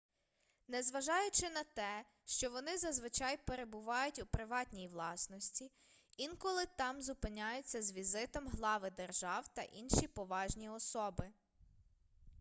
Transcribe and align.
незважаючи 0.67 1.49
на 1.49 1.63
те 1.63 2.05
що 2.25 2.49
вони 2.49 2.77
зазвичай 2.77 3.37
перебувають 3.45 4.19
у 4.19 4.25
приватній 4.25 4.87
власності 4.87 5.71
інколи 6.17 6.63
там 6.77 7.01
зупиняються 7.01 7.81
з 7.81 7.93
візитом 7.93 8.47
глави 8.47 8.89
держав 8.89 9.47
та 9.47 9.61
інші 9.61 10.07
поважні 10.07 10.69
особи 10.69 11.29